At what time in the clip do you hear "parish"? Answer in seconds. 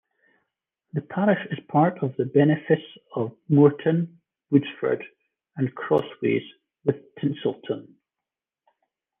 1.01-1.45